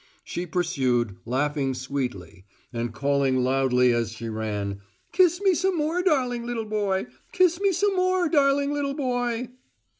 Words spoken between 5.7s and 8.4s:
more, darling little boy! Kiss me some more,